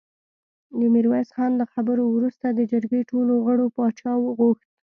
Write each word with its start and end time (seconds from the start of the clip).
د 0.79 0.81
ميرويس 0.93 1.29
خان 1.35 1.51
له 1.61 1.65
خبرو 1.73 2.03
وروسته 2.15 2.47
د 2.49 2.59
جرګې 2.71 3.01
ټولو 3.11 3.33
غړو 3.45 3.65
پاچا 3.75 4.13
غوښت. 4.37 4.69